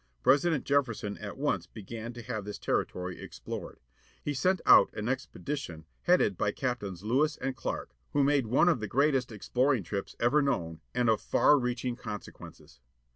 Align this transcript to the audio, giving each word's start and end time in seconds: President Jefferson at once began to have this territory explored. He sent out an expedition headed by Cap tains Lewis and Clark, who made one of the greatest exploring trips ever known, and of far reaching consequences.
President 0.23 0.65
Jefferson 0.65 1.15
at 1.19 1.37
once 1.37 1.67
began 1.67 2.11
to 2.11 2.23
have 2.23 2.43
this 2.43 2.57
territory 2.57 3.21
explored. 3.21 3.79
He 4.23 4.33
sent 4.33 4.59
out 4.65 4.91
an 4.95 5.07
expedition 5.07 5.85
headed 6.01 6.39
by 6.39 6.53
Cap 6.53 6.79
tains 6.79 7.03
Lewis 7.03 7.37
and 7.37 7.55
Clark, 7.55 7.91
who 8.13 8.23
made 8.23 8.47
one 8.47 8.67
of 8.67 8.79
the 8.79 8.87
greatest 8.87 9.31
exploring 9.31 9.83
trips 9.83 10.15
ever 10.19 10.41
known, 10.41 10.81
and 10.95 11.07
of 11.07 11.21
far 11.21 11.55
reaching 11.59 11.95
consequences. 11.95 12.79